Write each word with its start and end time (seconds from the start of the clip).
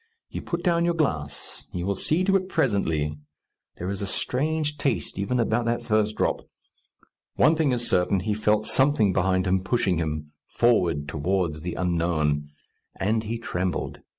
You 0.31 0.41
put 0.41 0.63
down 0.63 0.83
your 0.83 0.95
glass; 0.95 1.67
you 1.71 1.85
will 1.85 1.93
see 1.93 2.23
to 2.23 2.35
it 2.35 2.49
presently; 2.49 3.19
there 3.77 3.91
is 3.91 4.01
a 4.01 4.07
strange 4.07 4.79
taste 4.79 5.19
even 5.19 5.39
about 5.39 5.65
that 5.65 5.83
first 5.83 6.15
drop. 6.15 6.41
One 7.35 7.55
thing 7.55 7.71
is 7.71 7.87
certain: 7.87 8.21
he 8.21 8.33
felt 8.33 8.65
something 8.65 9.13
behind 9.13 9.45
him 9.45 9.63
pushing 9.63 9.99
him, 9.99 10.31
forward 10.47 11.07
towards 11.07 11.61
the 11.61 11.75
unknown. 11.75 12.49
And 12.99 13.21
he 13.21 13.37
trembled. 13.37 13.99